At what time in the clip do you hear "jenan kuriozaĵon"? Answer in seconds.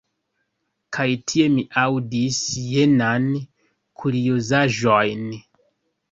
2.75-5.21